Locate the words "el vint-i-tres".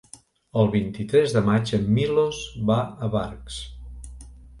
0.59-1.35